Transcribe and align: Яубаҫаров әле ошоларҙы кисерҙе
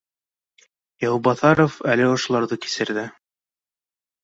Яубаҫаров 1.05 1.77
әле 1.97 2.09
ошоларҙы 2.15 2.59
кисерҙе 2.67 3.07